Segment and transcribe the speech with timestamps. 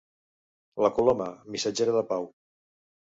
[0.85, 1.27] La coloma,
[1.57, 2.25] missatgera de pau.